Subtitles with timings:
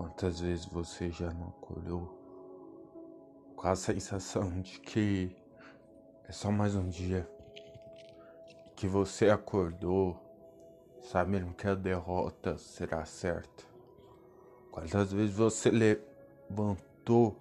[0.00, 2.08] Quantas vezes você já não acordou
[3.54, 5.36] com a sensação de que
[6.26, 7.30] é só mais um dia?
[8.74, 10.18] Que você acordou
[11.02, 13.62] sabendo que a derrota será certa?
[14.70, 17.36] Quantas vezes você levantou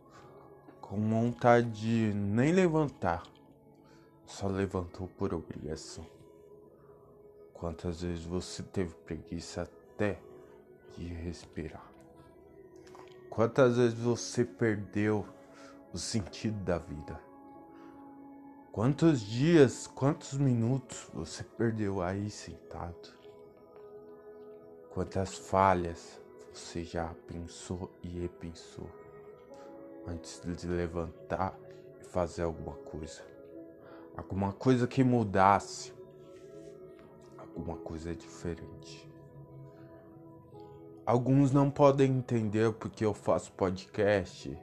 [0.81, 3.23] com vontade de nem levantar,
[4.25, 6.05] só levantou por obrigação?
[7.53, 10.19] Quantas vezes você teve preguiça até
[10.97, 11.88] de respirar?
[13.29, 15.25] Quantas vezes você perdeu
[15.93, 17.19] o sentido da vida?
[18.71, 23.09] Quantos dias, quantos minutos você perdeu aí sentado?
[24.89, 26.19] Quantas falhas
[26.53, 28.89] você já pensou e repensou
[30.07, 31.57] antes de levantar
[32.01, 33.21] e fazer alguma coisa?
[34.17, 35.93] Alguma coisa que mudasse,
[37.37, 39.08] alguma coisa diferente.
[41.09, 44.55] Alguns não podem entender porque eu faço podcast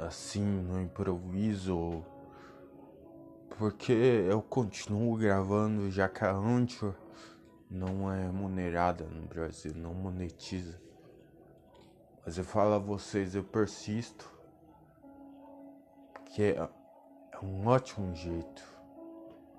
[0.00, 2.04] assim no improviso,
[3.56, 6.92] porque eu continuo gravando já que a Anchor
[7.70, 10.82] não é remunerada no Brasil, não monetiza.
[12.26, 14.28] Mas eu falo a vocês, eu persisto,
[16.32, 18.64] que é, é um ótimo jeito,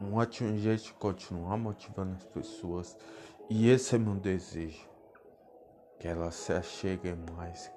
[0.02, 2.98] um ótimo jeito de continuar motivando as pessoas.
[3.50, 4.89] E esse é meu desejo
[6.00, 7.72] que elas se acheguem mais,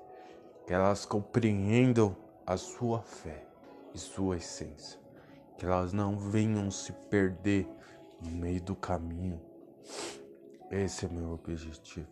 [0.66, 3.44] que elas compreendam a sua fé
[3.92, 5.00] e sua essência,
[5.58, 7.68] que elas não venham se perder
[8.20, 9.40] no meio do caminho.
[10.70, 12.08] Esse é meu objetivo.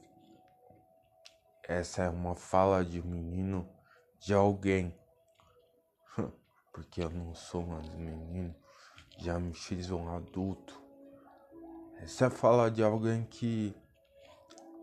[1.68, 3.68] Essa é uma fala de menino
[4.18, 4.92] de alguém,
[6.72, 8.54] porque eu não sou mais menino,
[9.16, 10.82] já me fiz um adulto.
[11.98, 13.74] Essa é a fala de alguém que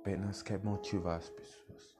[0.07, 1.97] apenas quer motivar as pessoas,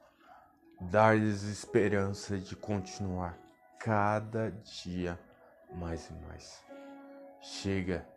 [0.79, 3.37] dar-lhes esperança de continuar
[3.77, 5.19] cada dia
[5.75, 6.63] mais e mais.
[7.41, 8.07] Chega,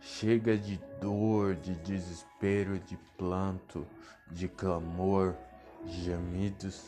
[0.00, 3.86] chega de dor, de desespero, de planto,
[4.28, 5.36] de clamor,
[5.84, 6.84] de gemidos.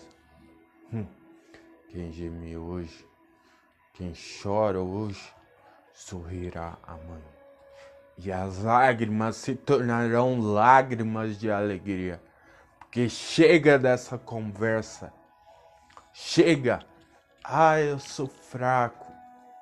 [0.93, 1.07] Hum,
[1.89, 3.09] quem geme hoje,
[3.93, 4.13] quem
[4.43, 5.33] chora hoje,
[5.93, 7.34] sorrirá amanhã
[8.17, 12.21] e as lágrimas se tornarão lágrimas de alegria.
[12.79, 15.13] Porque chega dessa conversa.
[16.13, 16.81] Chega.
[17.43, 19.13] Ah, eu sou fraco.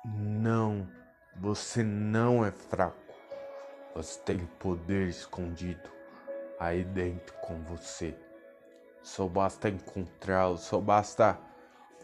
[0.05, 0.87] Não,
[1.35, 2.95] você não é fraco.
[3.95, 5.89] Você tem poder escondido
[6.59, 8.15] aí dentro com você.
[9.01, 11.37] Só basta encontrá-lo, só basta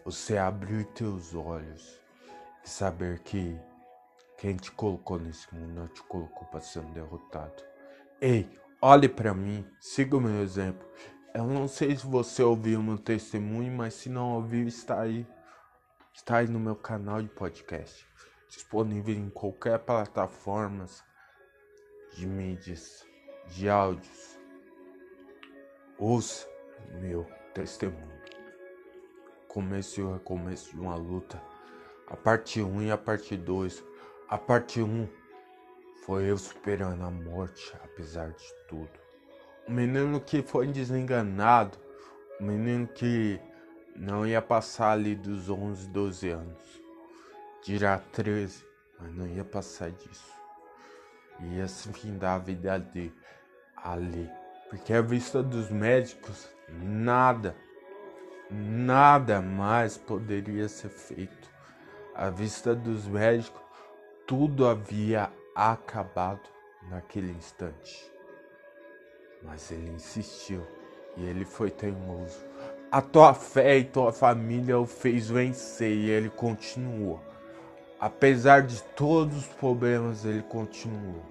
[0.04, 2.00] você abrir teus olhos
[2.64, 3.60] e saber que
[4.40, 7.62] quem te colocou nesse mundo não te colocou para ser um derrotado.
[8.22, 8.50] Ei,
[8.82, 10.88] olhe para mim, siga o meu exemplo.
[11.34, 15.28] Eu não sei se você ouviu meu testemunho, mas se não ouviu, está aí.
[16.14, 18.08] Está aí no meu canal de podcast.
[18.48, 20.86] Disponível em qualquer plataforma
[22.14, 23.06] de mídias,
[23.48, 24.40] de áudios.
[25.98, 26.48] Ouça
[27.02, 28.22] meu testemunho.
[29.50, 31.44] Começo e recomeço de uma luta.
[32.08, 33.90] A parte 1 e a parte 2
[34.30, 35.08] a parte 1
[36.06, 38.92] foi eu superando a morte, apesar de tudo.
[39.68, 41.80] O menino que foi desenganado,
[42.40, 43.42] o menino que
[43.96, 46.82] não ia passar ali dos 11, 12 anos,
[47.64, 48.64] dirá 13,
[49.00, 50.32] mas não ia passar disso.
[51.40, 53.16] Ia se findar a vida dele
[53.76, 54.30] ali,
[54.70, 57.56] porque à vista dos médicos, nada,
[58.52, 61.50] nada mais poderia ser feito.
[62.14, 63.69] À vista dos médicos,
[64.30, 66.48] tudo havia acabado
[66.88, 68.12] naquele instante.
[69.42, 70.62] Mas ele insistiu
[71.18, 72.38] e ele foi teimoso.
[72.92, 77.20] A tua fé e tua família o fez vencer e ele continuou.
[78.00, 81.24] Apesar de todos os problemas, ele continuou.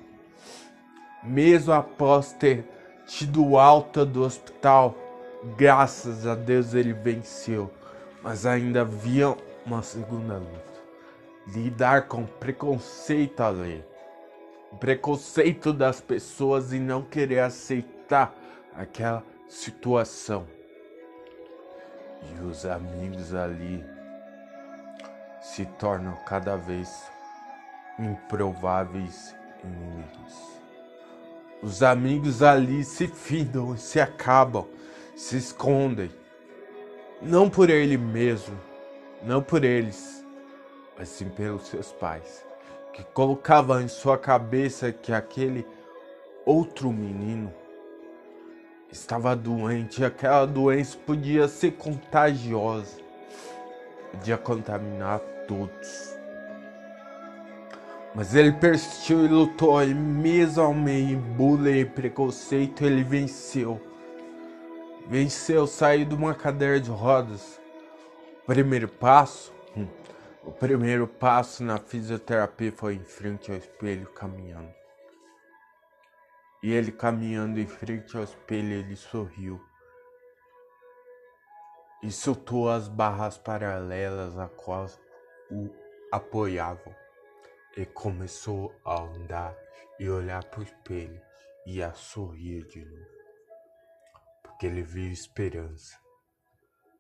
[1.23, 2.65] Mesmo após ter
[3.07, 4.97] tido alta do hospital,
[5.57, 7.71] graças a Deus ele venceu.
[8.25, 10.78] Mas ainda havia uma segunda luta
[11.55, 13.85] lidar com preconceito alheio.
[14.79, 18.35] Preconceito das pessoas e não querer aceitar
[18.75, 20.47] aquela situação.
[22.23, 23.85] E os amigos ali
[25.41, 27.11] se tornam cada vez
[27.99, 29.35] improváveis
[29.65, 30.59] inimigos.
[31.63, 34.67] Os amigos ali se findam, se acabam,
[35.17, 36.11] se escondem.
[37.21, 38.57] Não por ele mesmo,
[39.23, 40.18] não por eles,
[40.99, 42.45] mas sim pelos seus pais,
[42.93, 45.65] que colocavam em sua cabeça que aquele
[46.45, 47.55] outro menino
[48.91, 52.99] estava doente, aquela doença podia ser contagiosa,
[54.11, 56.17] podia contaminar todos.
[58.15, 63.81] Mas ele persistiu e lutou, e mesmo ao meio bullying e preconceito, ele venceu.
[65.07, 67.61] Venceu, saiu de uma cadeira de rodas.
[68.47, 69.53] Primeiro passo,
[70.43, 74.73] o primeiro passo na fisioterapia foi em frente ao espelho caminhando.
[76.63, 79.61] E ele caminhando em frente ao espelho, ele sorriu.
[82.03, 84.87] E soltou as barras paralelas a qual
[85.51, 85.71] o
[86.11, 86.95] apoiavam.
[87.77, 89.57] E começou a andar
[90.01, 91.21] e olhar para o espelho
[91.67, 93.07] e a sorrir de novo.
[94.43, 95.99] Porque ele viu esperança.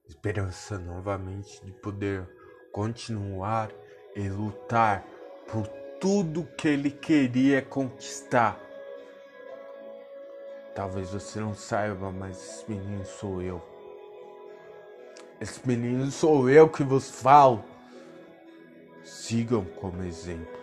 [0.06, 2.37] Esperança novamente de poder
[2.78, 3.70] continuar
[4.14, 5.04] e lutar
[5.50, 5.66] por
[6.00, 8.56] tudo que ele queria conquistar
[10.76, 13.60] Talvez você não saiba, mas esse menino sou eu.
[15.40, 17.64] Esse menino sou eu que vos falo.
[19.02, 20.56] Sigam como exemplo.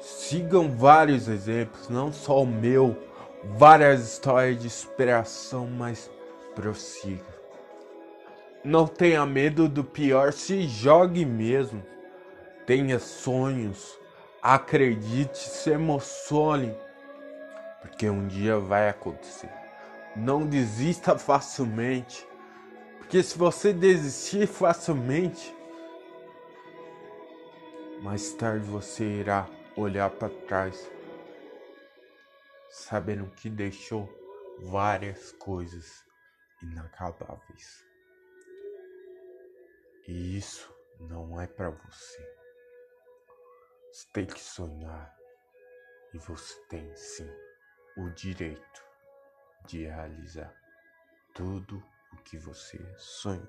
[0.00, 2.96] Sigam vários exemplos, não só o meu,
[3.56, 6.10] várias histórias de inspiração, mas
[6.56, 7.31] prossiga.
[8.64, 11.84] Não tenha medo do pior, se jogue mesmo.
[12.66, 13.98] Tenha sonhos,
[14.40, 16.74] acredite, se emocione
[17.82, 19.50] porque um dia vai acontecer.
[20.14, 22.26] Não desista facilmente,
[22.98, 25.54] porque se você desistir facilmente,
[28.00, 30.90] mais tarde você irá olhar para trás,
[32.70, 34.08] sabendo que deixou
[34.60, 36.04] várias coisas
[36.62, 37.91] inacabáveis.
[40.06, 42.36] E isso não é para você.
[43.90, 45.16] Você tem que sonhar
[46.12, 47.30] e você tem sim
[47.96, 48.84] o direito
[49.66, 50.54] de realizar
[51.34, 51.82] tudo
[52.12, 53.48] o que você sonha.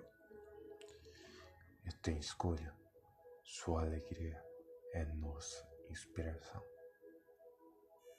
[1.86, 2.74] Eu tenho escolha.
[3.44, 4.42] Sua alegria
[4.94, 6.73] é nossa inspiração.